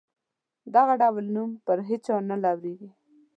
دغه 0.75 0.93
ډول 1.01 1.25
نوم 1.35 1.49
پر 1.65 1.77
هیچا 1.89 2.15
نه 2.29 2.35
لورېږي. 2.43 2.89